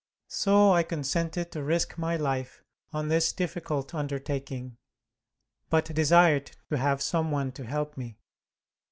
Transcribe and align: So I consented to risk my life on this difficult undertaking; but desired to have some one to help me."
So 0.29 0.71
I 0.71 0.81
consented 0.81 1.51
to 1.51 1.61
risk 1.61 1.95
my 1.95 2.15
life 2.17 2.63
on 2.91 3.07
this 3.09 3.31
difficult 3.31 3.93
undertaking; 3.93 4.77
but 5.69 5.93
desired 5.93 6.49
to 6.71 6.77
have 6.79 7.03
some 7.03 7.29
one 7.29 7.51
to 7.51 7.63
help 7.67 7.97
me." 7.97 8.17